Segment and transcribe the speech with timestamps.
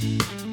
[0.00, 0.47] Bye.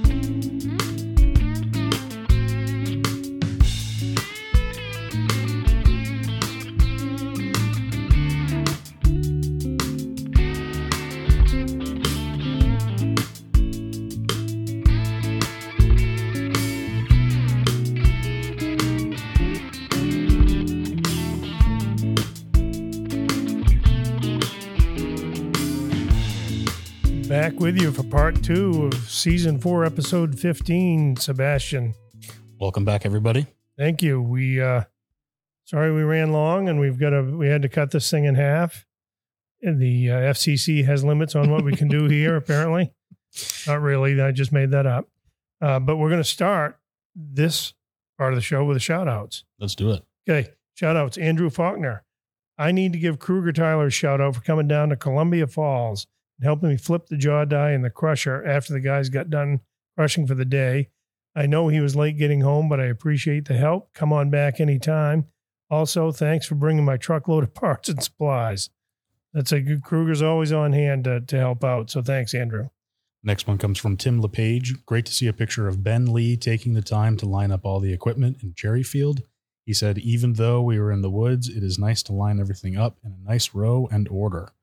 [27.45, 31.93] Back with you for part two of season four, episode 15, Sebastian.
[32.59, 33.45] Welcome back, everybody.
[33.77, 34.19] Thank you.
[34.19, 34.85] We, uh,
[35.65, 38.33] sorry we ran long and we've got to, we had to cut this thing in
[38.33, 38.87] half.
[39.61, 42.95] And the uh, FCC has limits on what we can do here, apparently.
[43.67, 44.19] Not really.
[44.19, 45.07] I just made that up.
[45.61, 46.79] Uh, but we're going to start
[47.15, 47.75] this
[48.17, 49.43] part of the show with the shout outs.
[49.59, 50.03] Let's do it.
[50.27, 50.49] Okay.
[50.73, 51.15] Shout outs.
[51.15, 52.05] Andrew Faulkner.
[52.57, 56.07] I need to give Kruger Tyler a shout out for coming down to Columbia Falls
[56.37, 59.61] and helping me flip the jaw die and the crusher after the guys got done
[59.95, 60.89] crushing for the day.
[61.35, 63.93] I know he was late getting home, but I appreciate the help.
[63.93, 65.27] Come on back anytime.
[65.69, 68.69] Also, thanks for bringing my truckload of parts and supplies.
[69.33, 71.89] That's a good Kruger's always on hand to, to help out.
[71.89, 72.69] So thanks, Andrew.
[73.21, 74.85] Next one comes from Tim LePage.
[74.85, 77.79] Great to see a picture of Ben Lee taking the time to line up all
[77.79, 79.23] the equipment in Cherryfield.
[79.65, 82.77] He said, even though we were in the woods, it is nice to line everything
[82.77, 84.53] up in a nice row and order.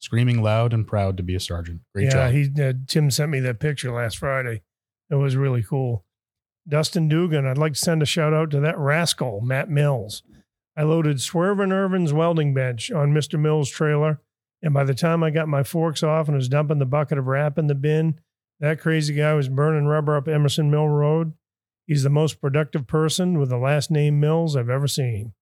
[0.00, 1.82] Screaming loud and proud to be a Sargent.
[1.94, 2.32] Great job.
[2.32, 2.54] yeah, job.
[2.56, 4.62] he uh, Tim sent me that picture last Friday.
[5.10, 6.04] It was really cool.
[6.66, 10.22] Dustin Dugan, I'd like to send a shout out to that rascal, Matt Mills.
[10.76, 13.38] I loaded Swervin Irvin's welding bench on Mr.
[13.38, 14.20] Mills' trailer,
[14.62, 17.26] and by the time I got my forks off and was dumping the bucket of
[17.26, 18.20] RAP in the bin,
[18.60, 21.32] that crazy guy was burning rubber up Emerson Mill Road.
[21.86, 25.32] He's the most productive person with the last name Mills I've ever seen.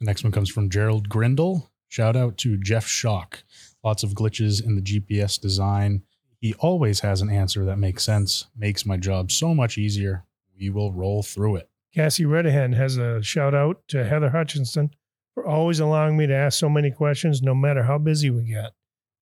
[0.00, 1.70] The next one comes from Gerald Grindle.
[1.92, 3.42] Shout out to Jeff Schock.
[3.84, 6.04] Lots of glitches in the GPS design.
[6.40, 10.24] He always has an answer that makes sense, makes my job so much easier.
[10.58, 11.68] We will roll through it.
[11.94, 14.94] Cassie Redahan has a shout out to Heather Hutchinson
[15.34, 18.72] for always allowing me to ask so many questions, no matter how busy we get.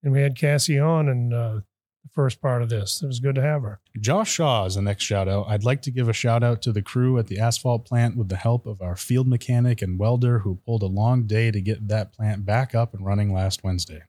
[0.04, 1.60] And we had Cassie on and uh,
[2.12, 3.02] first part of this.
[3.02, 3.80] It was good to have her.
[3.98, 5.46] Josh Shaw is the next shout out.
[5.48, 8.28] I'd like to give a shout out to the crew at the asphalt plant with
[8.28, 11.88] the help of our field mechanic and welder who pulled a long day to get
[11.88, 14.02] that plant back up and running last Wednesday.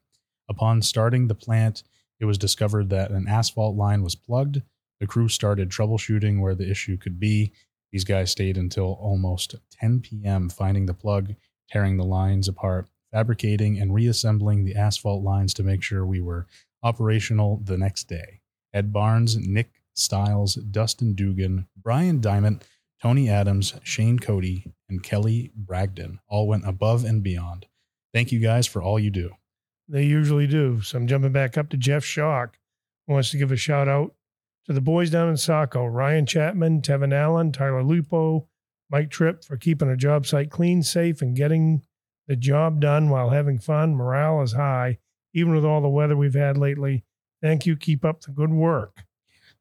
[0.48, 1.82] Upon starting the plant,
[2.20, 4.62] it was discovered that an asphalt line was plugged.
[5.00, 7.52] The crew started troubleshooting where the issue could be.
[7.90, 11.34] These guys stayed until almost 10 p.m., finding the plug,
[11.70, 16.46] tearing the lines apart, fabricating and reassembling the asphalt lines to make sure we were
[16.82, 18.40] operational the next day.
[18.72, 22.64] Ed Barnes, Nick Stiles, Dustin Dugan, Brian Diamond,
[23.02, 27.66] Tony Adams, Shane Cody, and Kelly Bragdon all went above and beyond.
[28.14, 29.32] Thank you guys for all you do.
[29.88, 30.80] They usually do.
[30.80, 32.58] So I'm jumping back up to Jeff Shock,
[33.06, 34.14] who wants to give a shout out
[34.66, 38.48] to the boys down in Saco Ryan Chapman, Tevin Allen, Tyler Lupo,
[38.90, 41.82] Mike Tripp for keeping a job site clean, safe, and getting
[42.28, 43.94] the job done while having fun.
[43.96, 44.98] Morale is high,
[45.34, 47.04] even with all the weather we've had lately.
[47.40, 47.76] Thank you.
[47.76, 49.04] Keep up the good work.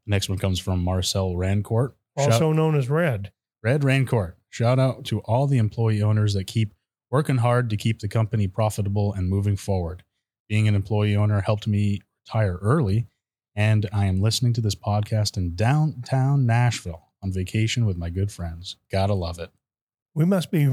[0.06, 1.94] Next one comes from Marcel Rancourt.
[2.18, 3.32] Also Shout- known as Red.
[3.64, 4.34] Red Rancourt.
[4.50, 6.74] Shout out to all the employee owners that keep
[7.10, 10.04] working hard to keep the company profitable and moving forward.
[10.50, 13.08] Being an employee owner helped me retire early,
[13.56, 18.32] and I am listening to this podcast in downtown Nashville on vacation with my good
[18.32, 18.76] friends.
[18.92, 19.52] Gotta love it.
[20.14, 20.66] We must be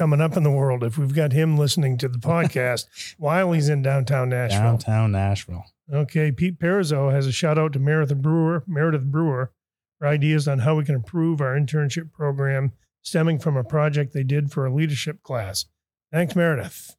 [0.00, 2.86] coming up in the world if we've got him listening to the podcast
[3.18, 4.62] while he's in downtown Nashville.
[4.62, 5.64] Downtown Nashville.
[5.92, 9.52] Okay, Pete Perizzo has a shout out to Meredith Brewer, Meredith Brewer
[9.98, 12.72] for ideas on how we can improve our internship program
[13.02, 15.66] stemming from a project they did for a leadership class.
[16.10, 16.96] Thanks, Meredith.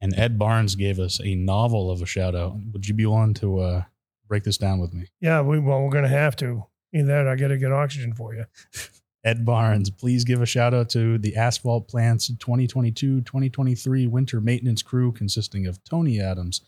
[0.00, 2.54] And Ed Barnes gave us a novel of a shout out.
[2.72, 3.82] Would you be willing to uh,
[4.28, 5.08] break this down with me?
[5.20, 6.66] Yeah, we well, we're gonna have to.
[6.92, 8.44] Either that, I got to get oxygen for you.
[9.24, 14.82] Ed Barnes, please give a shout out to the Asphalt Plants 2022 2023 winter maintenance
[14.82, 16.60] crew consisting of Tony Adams,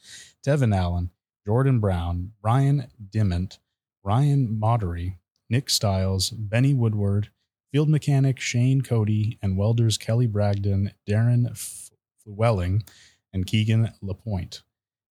[0.42, 1.10] Devin Allen,
[1.44, 3.58] Jordan Brown, Ryan Dimment,
[4.02, 5.16] Ryan Modery,
[5.50, 7.28] Nick Stiles, Benny Woodward,
[7.72, 11.54] field mechanic Shane Cody, and welders Kelly Bragdon, Darren
[12.24, 12.84] Flewelling,
[13.34, 14.62] and Keegan Lapointe.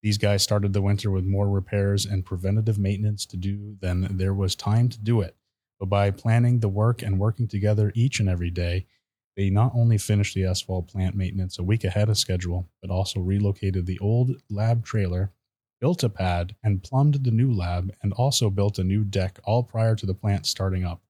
[0.01, 4.33] These guys started the winter with more repairs and preventative maintenance to do than there
[4.33, 5.35] was time to do it.
[5.79, 8.87] But by planning the work and working together each and every day,
[9.35, 13.19] they not only finished the asphalt plant maintenance a week ahead of schedule, but also
[13.19, 15.33] relocated the old lab trailer,
[15.81, 19.63] built a pad, and plumbed the new lab, and also built a new deck all
[19.63, 21.01] prior to the plant starting up,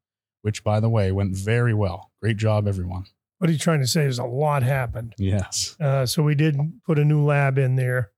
[0.42, 2.12] which, by the way, went very well.
[2.20, 3.06] Great job, everyone.
[3.38, 5.14] What he's trying to say is a lot happened.
[5.20, 5.76] Yes.
[5.80, 8.12] Uh, so we did put a new lab in there.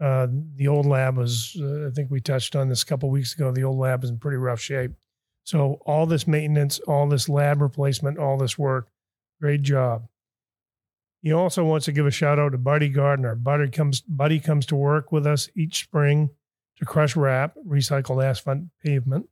[0.00, 3.34] Uh, the old lab was, uh, I think we touched on this a couple weeks
[3.34, 3.52] ago.
[3.52, 4.92] The old lab is in pretty rough shape.
[5.44, 8.88] So all this maintenance, all this lab replacement, all this work,
[9.40, 10.06] great job.
[11.22, 13.34] He also wants to give a shout out to Buddy Gardner.
[13.34, 16.30] Buddy comes, Buddy comes to work with us each spring
[16.76, 19.28] to crush RAP, recycled asphalt pavement.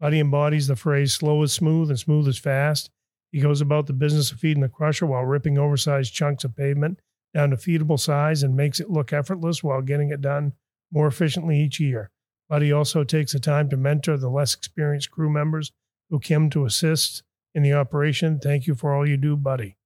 [0.00, 2.90] Buddy embodies the phrase slow is smooth and smooth is fast.
[3.32, 7.00] He goes about the business of feeding the crusher while ripping oversized chunks of pavement
[7.34, 10.52] down to feedable size and makes it look effortless while getting it done
[10.92, 12.10] more efficiently each year.
[12.52, 15.72] Buddy also takes the time to mentor the less experienced crew members
[16.10, 17.22] who come to assist
[17.54, 18.38] in the operation.
[18.38, 19.78] Thank you for all you do, Buddy.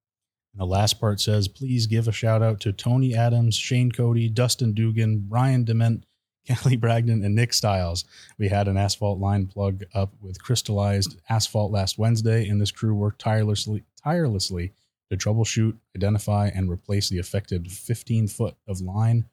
[0.52, 4.28] And the last part says, please give a shout out to Tony Adams, Shane Cody,
[4.28, 6.06] Dustin Dugan, Brian Dement,
[6.44, 8.04] Kelly Bragdon, and Nick Stiles.
[8.36, 12.96] We had an asphalt line plug up with crystallized asphalt last Wednesday, and this crew
[12.96, 14.72] worked tirelessly, tirelessly
[15.08, 19.26] to troubleshoot, identify, and replace the affected 15 foot of line,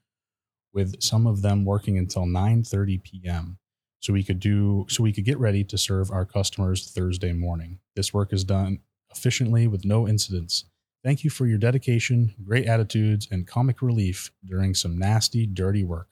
[0.74, 3.58] with some of them working until 9:30 p.m.
[4.00, 7.80] So we could do so we could get ready to serve our customers Thursday morning.
[7.96, 8.80] This work is done
[9.12, 10.66] efficiently with no incidents.
[11.04, 16.08] Thank you for your dedication, great attitudes, and comic relief during some nasty, dirty work.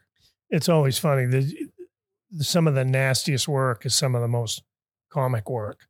[0.50, 1.26] It's always funny.
[1.26, 1.70] The,
[2.40, 4.64] some of the nastiest work is some of the most
[5.10, 5.88] comic work.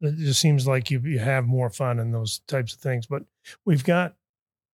[0.00, 3.06] It just seems like you, you have more fun in those types of things.
[3.06, 3.22] But
[3.64, 4.14] we've got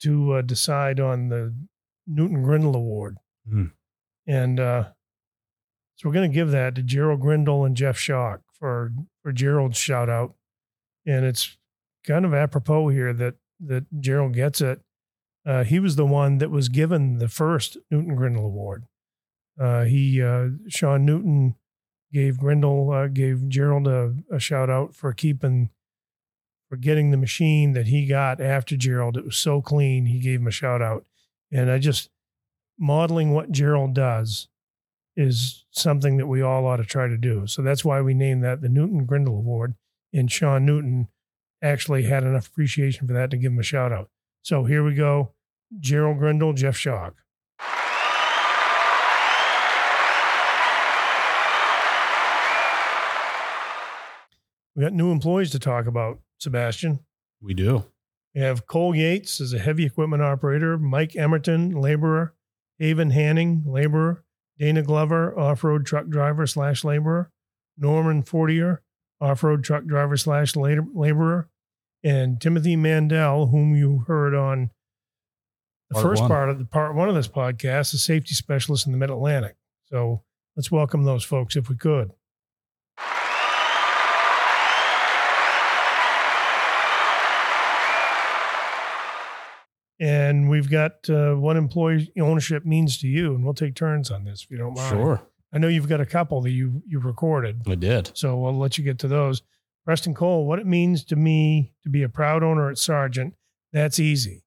[0.00, 1.54] to uh, decide on the
[2.06, 3.18] Newton Grindle Award.
[3.50, 3.72] Mm.
[4.26, 4.84] And uh,
[5.96, 9.78] so we're going to give that to Gerald Grindle and Jeff Shock for, for Gerald's
[9.78, 10.34] shout out.
[11.06, 11.56] And it's
[12.06, 14.80] kind of apropos here that, that Gerald gets it.
[15.44, 18.84] Uh, he was the one that was given the first Newton Grindle Award.
[19.58, 21.54] Uh, he, uh, Sean Newton,
[22.12, 25.70] gave Grindle, uh, gave Gerald a, a, shout out for keeping,
[26.68, 29.16] for getting the machine that he got after Gerald.
[29.16, 30.06] It was so clean.
[30.06, 31.04] He gave him a shout out.
[31.52, 32.10] And I just,
[32.78, 34.48] modeling what Gerald does
[35.16, 37.46] is something that we all ought to try to do.
[37.46, 39.74] So that's why we named that the Newton Grindle Award.
[40.12, 41.08] And Sean Newton
[41.62, 44.10] actually had enough appreciation for that to give him a shout out.
[44.42, 45.32] So here we go.
[45.80, 47.16] Gerald Grindle, Jeff Shock.
[54.76, 57.00] We got new employees to talk about, Sebastian.
[57.40, 57.86] We do.
[58.34, 62.34] We have Cole Yates as a heavy equipment operator, Mike Emerton, laborer,
[62.78, 64.24] Haven Hanning, laborer,
[64.58, 67.30] Dana Glover, off road truck driver slash laborer,
[67.76, 68.82] Norman Fortier,
[69.20, 71.48] off road truck driver slash laborer,
[72.04, 74.70] and Timothy Mandel, whom you heard on
[75.90, 76.30] the part first one.
[76.30, 79.56] part of the part one of this podcast, a safety specialist in the Mid Atlantic.
[79.86, 80.22] So
[80.56, 82.12] let's welcome those folks if we could.
[89.98, 94.24] And we've got uh, what employee ownership means to you, and we'll take turns on
[94.24, 94.90] this if you don't mind.
[94.90, 95.22] Sure.
[95.52, 97.62] I know you've got a couple that you you recorded.
[97.66, 98.10] I did.
[98.14, 99.42] So we'll let you get to those.
[99.84, 103.34] Preston Cole, what it means to me to be a proud owner at Sargent,
[103.72, 104.42] that's easy.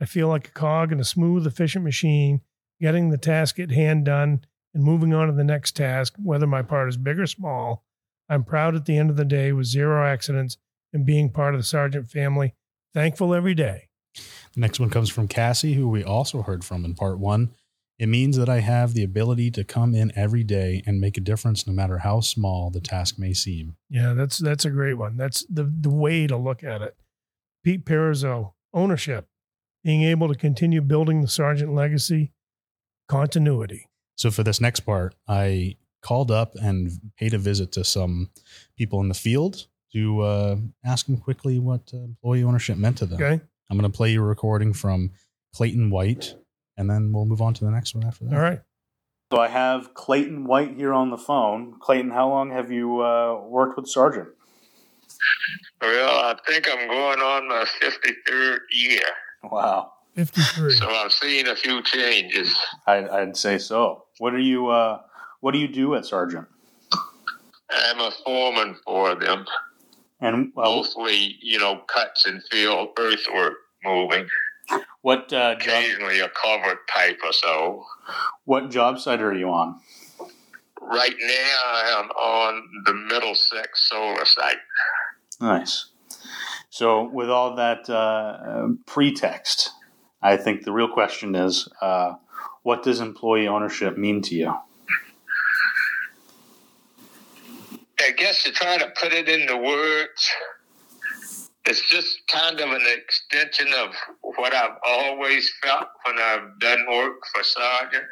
[0.00, 2.42] I feel like a cog in a smooth, efficient machine,
[2.80, 4.44] getting the task at hand done
[4.74, 7.84] and moving on to the next task, whether my part is big or small.
[8.28, 10.58] I'm proud at the end of the day with zero accidents
[10.92, 12.54] and being part of the Sargent family.
[12.92, 13.88] Thankful every day.
[14.14, 17.54] The next one comes from Cassie, who we also heard from in part one.
[17.98, 21.20] It means that I have the ability to come in every day and make a
[21.20, 23.76] difference no matter how small the task may seem.
[23.88, 25.16] Yeah, that's that's a great one.
[25.16, 26.96] That's the the way to look at it.
[27.62, 29.28] Pete Perizzo, ownership,
[29.84, 32.32] being able to continue building the Sargent legacy,
[33.08, 33.88] continuity.
[34.16, 38.30] So for this next part, I called up and paid a visit to some
[38.76, 43.06] people in the field to uh, ask them quickly what uh, employee ownership meant to
[43.06, 43.22] them.
[43.22, 43.44] Okay.
[43.70, 45.10] I'm going to play you a recording from
[45.54, 46.34] Clayton White,
[46.76, 48.34] and then we'll move on to the next one after that.
[48.34, 48.60] All right.
[49.32, 51.78] So I have Clayton White here on the phone.
[51.80, 54.28] Clayton, how long have you uh, worked with Sargent?
[55.80, 59.00] Well, I think I'm going on my 53rd year.
[59.44, 59.92] Wow.
[60.16, 60.72] 53.
[60.72, 62.54] So I've seen a few changes.
[62.86, 64.04] I'd, I'd say so.
[64.18, 64.68] What are you?
[64.68, 65.00] Uh,
[65.40, 66.46] what do you do at Sargent?
[67.70, 69.46] I'm a foreman for them.
[70.22, 74.28] And mostly, you know, cuts and field earthwork moving.
[75.02, 77.84] What uh, occasionally job, a covered pipe or so.
[78.44, 79.80] What job site are you on?
[80.80, 84.58] Right now, I'm on the Middlesex solar site.
[85.40, 85.86] Nice.
[86.70, 89.70] So, with all that uh, pretext,
[90.22, 92.14] I think the real question is, uh,
[92.62, 94.54] what does employee ownership mean to you?
[98.06, 100.30] I guess to try to put it into words
[101.66, 103.94] it's just kind of an extension of
[104.36, 108.04] what I've always felt when I've done work for Sargent.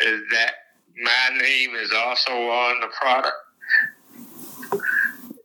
[0.00, 0.54] is that
[1.02, 3.36] my name is also on the product.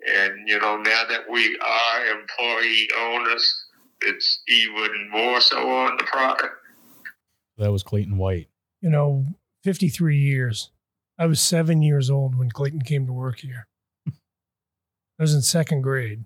[0.07, 3.65] And, you know, now that we are employee owners,
[4.01, 6.55] it's even more so on the product.
[7.57, 8.47] That was Clayton White.
[8.81, 9.25] You know,
[9.63, 10.71] 53 years.
[11.19, 13.67] I was seven years old when Clayton came to work here.
[14.07, 16.23] I was in second grade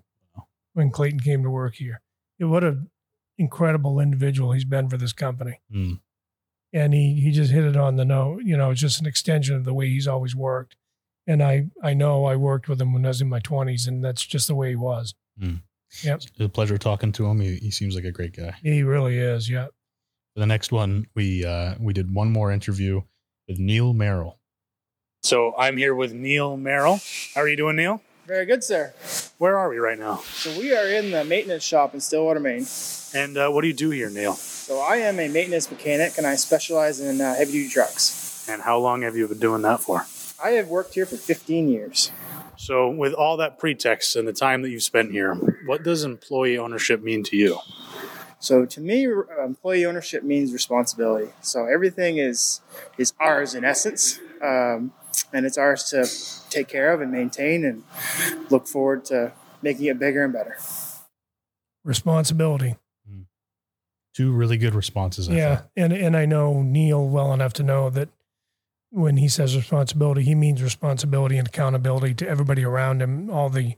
[0.72, 2.00] when Clayton came to work here.
[2.38, 2.88] Yeah, what an
[3.36, 5.60] incredible individual he's been for this company.
[5.74, 6.00] Mm.
[6.72, 8.42] And he, he just hit it on the note.
[8.44, 10.76] You know, it's just an extension of the way he's always worked.
[11.26, 14.04] And I, I know I worked with him when I was in my 20s, and
[14.04, 15.14] that's just the way he was.
[16.26, 17.40] It's a pleasure talking to him.
[17.40, 18.54] He, he seems like a great guy.
[18.62, 19.48] He really is.
[19.48, 19.66] Yeah.
[20.34, 23.02] For the next one, we uh, we did one more interview
[23.46, 24.40] with Neil Merrill.
[25.24, 27.00] So I'm here with Neil Merrill.
[27.34, 28.02] How are you doing, Neil?
[28.26, 28.92] Very good, sir.
[29.38, 30.16] Where are we right now?
[30.16, 32.66] So we are in the maintenance shop in Stillwater, Maine.
[33.14, 34.34] And uh, what do you do here, Neil?
[34.34, 38.46] So I am a maintenance mechanic, and I specialize in uh, heavy-duty trucks.
[38.50, 40.04] And how long have you been doing that for?
[40.44, 42.12] I have worked here for 15 years.
[42.58, 46.58] So, with all that pretext and the time that you've spent here, what does employee
[46.58, 47.60] ownership mean to you?
[48.44, 49.08] So to me,
[49.42, 51.32] employee ownership means responsibility.
[51.40, 52.60] So everything is
[52.98, 54.92] is ours in essence, um,
[55.32, 56.06] and it's ours to
[56.50, 57.82] take care of and maintain, and
[58.50, 59.32] look forward to
[59.62, 60.56] making it bigger and better.
[61.84, 62.76] Responsibility.
[64.14, 65.28] Two really good responses.
[65.28, 65.70] I Yeah, thought.
[65.76, 68.10] and and I know Neil well enough to know that
[68.90, 73.28] when he says responsibility, he means responsibility and accountability to everybody around him.
[73.28, 73.74] All the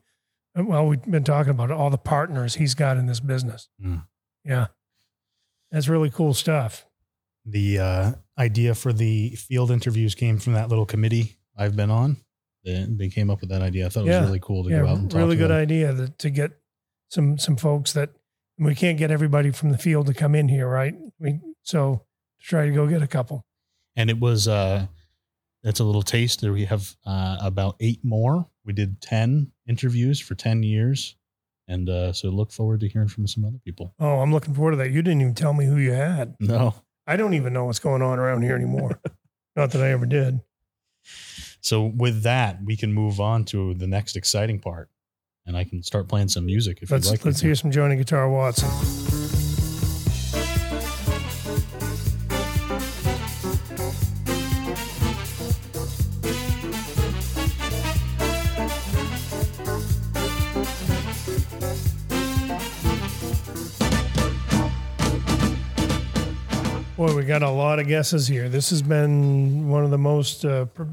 [0.55, 3.69] well, we've been talking about it, all the partners he's got in this business.
[3.83, 4.05] Mm.
[4.45, 4.67] Yeah,
[5.71, 6.86] that's really cool stuff.
[7.47, 12.17] The uh, idea for the field interviews came from that little committee I've been on.
[12.65, 13.87] They, they came up with that idea.
[13.87, 14.25] I thought it was Yeah.
[14.25, 15.57] really cool to Yeah, go out and talk really good them.
[15.57, 16.51] idea that, to get
[17.09, 18.11] some some folks that
[18.59, 20.95] we can't get everybody from the field to come in here, right?
[21.21, 22.03] We so
[22.43, 23.45] try to go get a couple.
[23.97, 24.87] and it was uh
[25.63, 30.21] that's a little taste there we have uh about eight more we did 10 interviews
[30.21, 31.17] for 10 years
[31.67, 34.73] and uh so look forward to hearing from some other people Oh, I'm looking forward
[34.73, 34.91] to that.
[34.91, 36.35] You didn't even tell me who you had.
[36.41, 36.75] no
[37.07, 39.01] I don't even know what's going on around here anymore.
[39.57, 40.41] Not that I ever did.
[41.61, 44.91] so with that we can move on to the next exciting part
[45.47, 47.97] and i can start playing some music if Let's you'd like let's hear some Johnny
[47.97, 48.69] Guitar Watson.
[66.97, 68.49] Boy, we got a lot of guesses here.
[68.49, 70.89] This has been one of the most uh, par-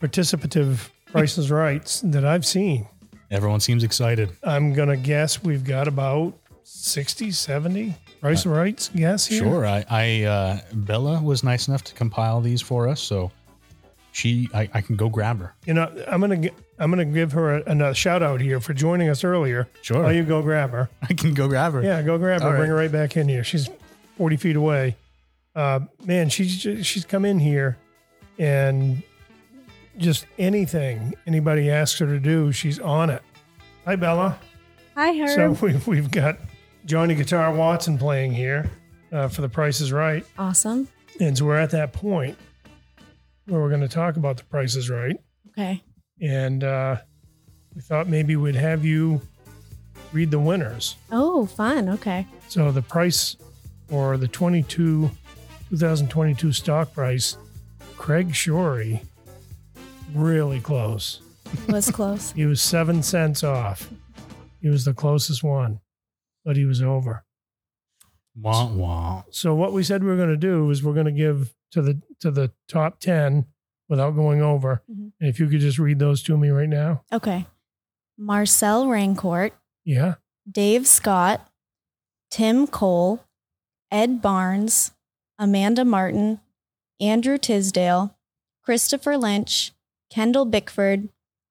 [0.00, 2.86] participative Prices Rights that I've seen.
[3.30, 6.34] everyone seems excited I'm going to guess we've got about
[6.64, 9.38] 60, 70 Price Rights guess here.
[9.40, 13.30] sure i i uh bella was nice enough to compile these for us so
[14.12, 17.14] she i, I can go grab her You know, I'm going to I'm going to
[17.14, 19.68] give her a, another shout out here for joining us earlier.
[19.82, 20.88] sure Oh, you go grab her.
[21.02, 22.48] i can go grab her Yeah, go grab her.
[22.50, 23.44] All Bring her right back in here.
[23.44, 23.68] She's
[24.16, 24.96] 40 feet away.
[25.54, 27.76] Uh, man, she's ju- she's come in here,
[28.38, 29.02] and
[29.96, 33.22] just anything anybody asks her to do, she's on it.
[33.84, 34.38] Hi, Bella.
[34.94, 35.28] Hi, Herb.
[35.30, 36.38] So we've we've got
[36.84, 38.70] Johnny Guitar Watson playing here
[39.12, 40.88] uh, for The Price is Right, awesome.
[41.20, 42.36] and so we're at that point
[43.46, 45.16] where we're going to talk about The Price is Right,
[45.50, 45.82] Okay.
[46.20, 46.96] and uh,
[47.74, 49.22] we thought maybe we'd have you
[50.12, 50.96] read the winners.
[51.10, 51.88] Oh, fun.
[51.88, 52.26] Okay.
[52.48, 53.36] So the price
[53.90, 55.10] or the 22
[55.70, 57.36] 2022 stock price,
[57.96, 59.02] Craig Shorey,
[60.14, 61.20] really close.
[61.68, 62.32] Was close.
[62.36, 63.90] He was seven cents off.
[64.60, 65.80] He was the closest one,
[66.44, 67.24] but he was over.
[68.40, 69.22] wah, wah.
[69.30, 71.82] So what we said we were going to do is we're going to give to
[71.82, 73.46] the to the top 10
[73.88, 74.82] without going over.
[74.90, 75.12] Mhm.
[75.20, 77.02] And if you could just read those to me right now.
[77.12, 77.46] Okay.
[78.18, 79.52] Marcel Rancourt,
[79.84, 80.14] Yeah.
[80.50, 81.48] Dave Scott,
[82.30, 83.20] Tim Cole,
[83.90, 84.92] Ed Barnes,
[85.38, 86.40] Amanda Martin,
[87.00, 88.14] Andrew Tisdale,
[88.64, 89.72] Christopher Lynch,
[90.10, 91.08] Kendall Bickford,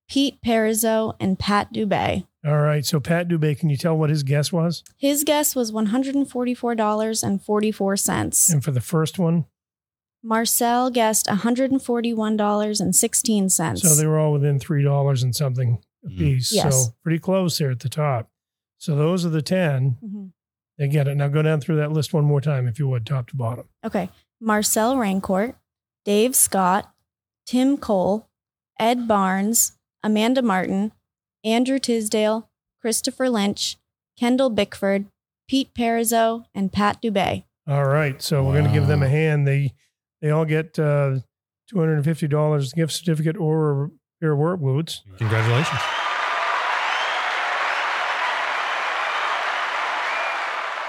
[0.07, 2.25] Pete Perizzo, and Pat Dubay.
[2.45, 2.85] All right.
[2.85, 4.83] So Pat Dubay, can you tell what his guess was?
[4.97, 8.53] His guess was $144.44.
[8.53, 9.45] And for the first one,
[10.23, 13.79] Marcel guessed $141.16.
[13.79, 16.17] So they were all within three dollars and something a Mm.
[16.17, 16.51] piece.
[16.53, 16.85] Yes.
[16.85, 18.29] So pretty close there at the top.
[18.77, 19.97] So those are the ten.
[20.03, 20.31] Mhm.
[20.77, 21.15] They get it.
[21.15, 23.69] Now go down through that list one more time, if you would, top to bottom.
[23.85, 24.09] Okay.
[24.41, 25.55] Marcel Rancourt,
[26.03, 26.91] Dave Scott,
[27.45, 28.27] Tim Cole,
[28.79, 30.91] Ed Barnes, Amanda Martin,
[31.43, 32.49] Andrew Tisdale,
[32.81, 33.77] Christopher Lynch,
[34.19, 35.05] Kendall Bickford,
[35.47, 37.43] Pete Perizzo, and Pat Dubay.
[37.67, 38.21] All right.
[38.21, 39.47] So we're going to give them a hand.
[39.47, 39.73] They
[40.21, 41.19] They all get uh,
[41.73, 43.89] $250 gift certificate or a
[44.19, 45.03] pair of work boots.
[45.17, 45.79] Congratulations.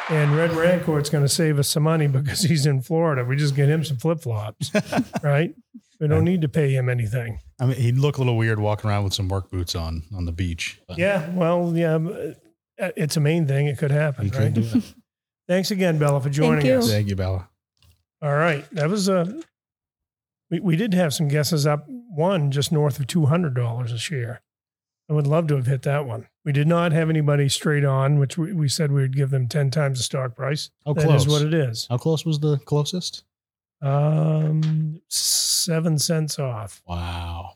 [0.08, 3.24] And Red Rancourt's going to save us some money because he's in Florida.
[3.24, 4.70] We just get him some flip flops,
[5.22, 5.52] right?
[5.98, 7.40] We don't need to pay him anything.
[7.58, 10.24] I mean, he'd look a little weird walking around with some work boots on on
[10.26, 10.80] the beach.
[10.86, 13.66] but Yeah, well, yeah, uh, it's a main thing.
[13.66, 14.54] It could happen, he right?
[14.54, 14.82] could.
[15.48, 16.74] Thanks again, Bella, for joining you.
[16.74, 16.88] us.
[16.90, 17.48] Thank you, Bella.
[18.22, 19.40] All right, that was a.
[20.50, 21.84] We we did have some guesses up.
[21.88, 24.42] One just north of two hundred dollars a share.
[25.08, 26.26] I would love to have hit that one.
[26.44, 29.46] We did not have anybody straight on, which we, we said we would give them
[29.48, 30.70] ten times the stock price.
[30.84, 31.28] How That is close?
[31.28, 31.86] what it is.
[31.88, 33.24] How close was the closest?
[33.82, 36.82] Um, seven cents off.
[36.88, 37.52] Wow.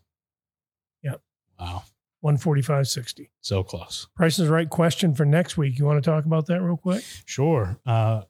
[1.03, 1.21] Yep.
[1.59, 1.85] Wow.
[2.21, 3.31] One forty five sixty.
[3.41, 4.07] So close.
[4.15, 5.79] Price is right question for next week.
[5.79, 7.03] You want to talk about that real quick?
[7.25, 7.79] Sure.
[7.87, 8.23] Uh,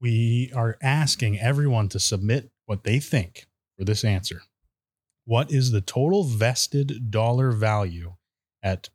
[0.00, 3.46] we are asking everyone to submit what they think
[3.78, 4.42] for this answer.
[5.24, 8.14] What is the total vested dollar value
[8.62, 8.90] at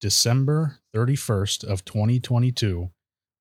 [0.00, 2.90] December 31st of 2022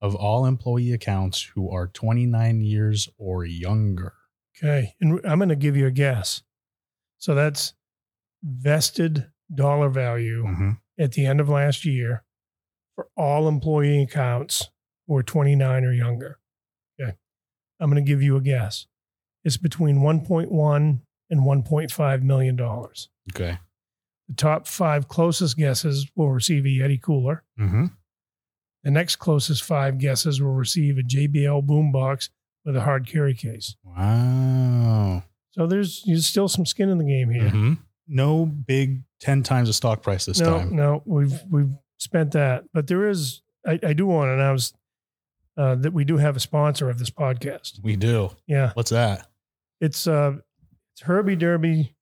[0.01, 4.13] of all employee accounts who are 29 years or younger?
[4.57, 6.43] Okay, and I'm going to give you a guess.
[7.17, 7.73] So that's
[8.43, 10.79] vested dollar value Mhm.
[10.99, 12.23] at the end of last year
[12.95, 14.69] for all employee accounts
[15.07, 16.39] who are 29 or younger.
[16.99, 17.17] Okay.
[17.79, 18.87] I'm going to give you a guess.
[19.43, 23.09] It's between 1.1 and 1.5 million dollars.
[23.33, 23.59] Okay.
[24.29, 27.43] The top five closest guesses will receive a Yeti cooler.
[27.59, 27.85] Mm-hmm.
[28.83, 32.29] The next closest five guesses will receive a JBL boombox
[32.65, 33.75] with a hard carry case.
[33.83, 35.23] Wow.
[35.51, 37.49] So there's, there's still some skin in the game here.
[37.49, 37.77] Mhm.
[38.07, 40.75] No big 10 times the stock price this no, time.
[40.75, 41.03] no, no.
[41.05, 43.41] we've we've spent that, but there is.
[43.65, 44.73] I, I do want to announce
[45.55, 47.79] uh, that we do have a sponsor of this podcast.
[47.83, 48.31] We do.
[48.47, 49.27] Yeah, What's that?
[49.79, 50.33] it's uh,
[50.93, 51.95] it's Herbie Derby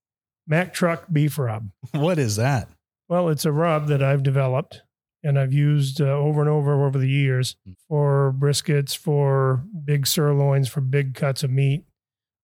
[0.50, 1.70] Mack Truck Beef Rub.
[1.94, 2.68] What is that?
[3.08, 4.82] Well, it's a rub that I've developed
[5.24, 7.56] and I've used uh, over and over over the years
[7.88, 11.84] for briskets, for big sirloins, for big cuts of meat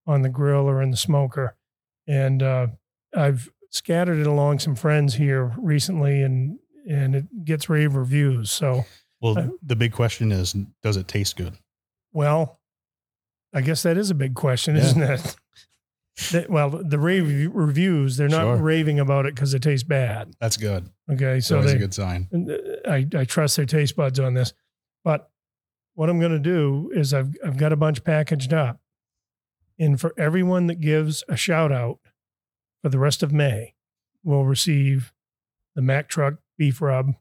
[0.08, 1.56] on the grill or in the smoker.
[2.08, 2.68] And uh,
[3.16, 8.52] I've scattered it along some friends here recently, and and it gets rave reviews.
[8.52, 8.86] So,
[9.22, 11.54] Well, Uh, the big question is does it taste good?
[12.14, 12.60] well,
[13.54, 14.82] I guess that is a big question, Yeah.
[14.84, 15.36] isn't it?
[16.48, 18.56] Well, the rave reviews, they're not Sure.
[18.58, 20.34] raving about it because it tastes bad.
[20.40, 20.90] That's good.
[21.12, 21.40] Okay.
[21.42, 22.30] So that's a good sign.
[22.34, 24.54] uh, I, I trust their taste buds on this.
[25.04, 25.30] But
[25.94, 28.80] what I'm going to do is I've, I've got a bunch packaged up.
[29.78, 32.00] And for everyone that gives a shout out
[32.82, 33.74] for the rest of May,
[34.24, 35.14] will receive
[35.76, 37.12] the Mack Truck beef rub.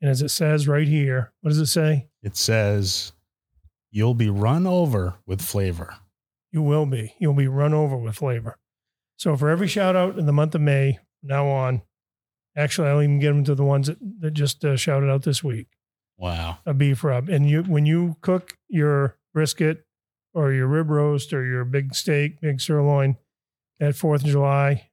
[0.00, 2.08] And as it says right here, what does it say?
[2.22, 3.12] It says
[3.90, 5.94] you'll be run over with flavor.
[6.54, 7.14] You will be.
[7.18, 8.58] You'll be run over with flavor.
[9.16, 11.82] So for every shout out in the month of May, now on,
[12.56, 15.42] actually, I'll even get them to the ones that, that just uh, shouted out this
[15.42, 15.66] week.
[16.16, 16.58] Wow.
[16.64, 17.28] a beef rub.
[17.28, 19.84] And you when you cook your brisket
[20.32, 23.16] or your rib roast or your big steak, big sirloin
[23.80, 24.90] at Fourth of July,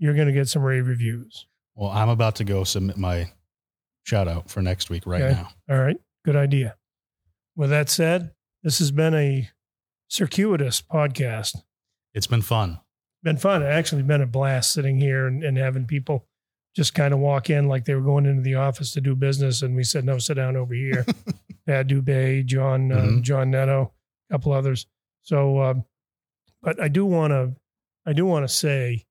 [0.00, 1.46] you're going to get some rave reviews.
[1.76, 3.30] Well, I'm about to go submit my
[4.02, 5.34] shout out for next week right Okay.
[5.40, 5.48] now.
[5.70, 6.74] All right, good idea.
[7.54, 8.32] With that said,
[8.64, 9.48] this has been a
[10.12, 11.56] circuitous podcast.
[12.12, 12.80] It's been fun.
[13.22, 13.62] Been fun.
[13.62, 16.26] It actually been a blast sitting here and, and having people
[16.76, 19.62] just kind of walk in like they were going into the office to do business,
[19.62, 21.04] and we said, "No, sit down over here."
[21.66, 23.22] Pat Dubay, John uh, Mhm.
[23.22, 23.92] John Netto,
[24.28, 24.86] a couple others.
[25.22, 25.84] So, um,
[26.60, 27.54] but I do want to,
[28.04, 29.06] I do want to say,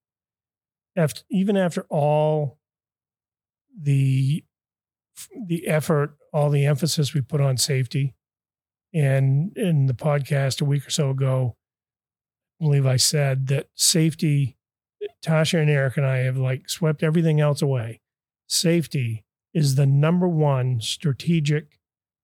[0.96, 2.60] after even after all
[3.80, 4.44] the
[5.48, 8.16] the effort, all the emphasis we put on safety,
[8.94, 11.56] and in the podcast a week or so ago,
[12.60, 14.58] I believe I said that safety.
[15.24, 18.02] Tasha and Eric and I have like swept everything else away.
[18.48, 19.24] Safety
[19.54, 21.80] is the number one strategic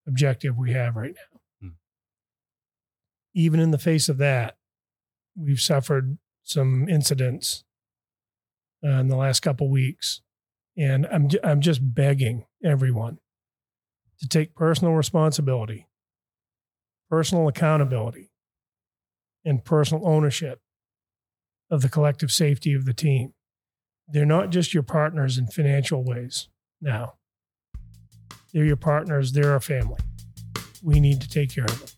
[0.07, 1.39] objective we have right now.
[1.61, 1.73] Hmm.
[3.33, 4.57] Even in the face of that,
[5.35, 7.63] we've suffered some incidents
[8.83, 10.21] uh, in the last couple weeks,
[10.77, 13.19] and I'm I'm just begging everyone
[14.19, 15.87] to take personal responsibility,
[17.09, 18.31] personal accountability,
[19.45, 20.59] and personal ownership
[21.71, 23.33] of the collective safety of the team.
[24.07, 26.47] They're not just your partners in financial ways
[26.81, 27.13] now.
[28.53, 29.99] They're your partners, they're our family.
[30.81, 31.89] We need to take care of them.